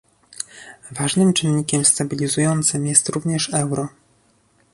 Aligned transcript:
Ważnym 0.91 1.33
czynnikiem 1.33 1.85
stabilizującym 1.85 2.85
jest 2.87 3.09
również 3.09 3.53
euro 3.53 3.87